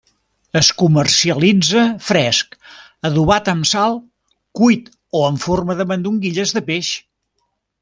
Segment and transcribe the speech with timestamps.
[0.59, 2.57] Es comercialitza fresc,
[3.11, 3.99] adobat amb sal,
[4.61, 6.93] cuit o en forma de mandonguilles de peix.